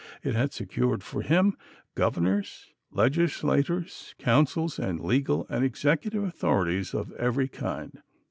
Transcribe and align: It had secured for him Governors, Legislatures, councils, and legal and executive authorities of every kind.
It 0.23 0.33
had 0.33 0.51
secured 0.51 1.03
for 1.03 1.21
him 1.21 1.55
Governors, 1.93 2.71
Legislatures, 2.89 4.15
councils, 4.17 4.79
and 4.79 4.99
legal 4.99 5.45
and 5.47 5.63
executive 5.63 6.23
authorities 6.23 6.95
of 6.95 7.11
every 7.17 7.47
kind. 7.47 8.01